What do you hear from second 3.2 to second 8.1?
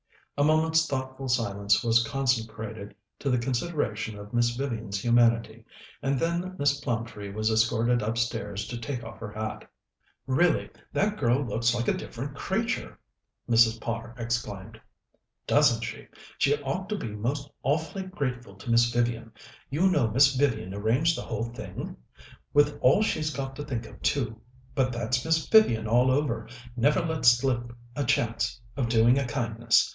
the consideration of Miss Vivian's humanity, and then Miss Plumtree was escorted